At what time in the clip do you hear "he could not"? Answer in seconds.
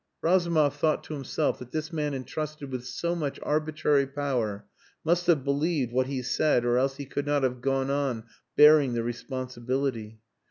6.97-7.43